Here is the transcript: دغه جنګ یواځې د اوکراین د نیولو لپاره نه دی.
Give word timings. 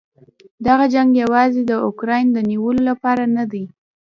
دغه 0.67 0.85
جنګ 0.93 1.09
یواځې 1.23 1.61
د 1.65 1.71
اوکراین 1.87 2.27
د 2.33 2.37
نیولو 2.49 2.81
لپاره 2.89 3.23
نه 3.35 3.43
دی. 3.51 3.65